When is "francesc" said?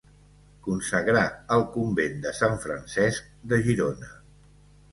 2.65-3.31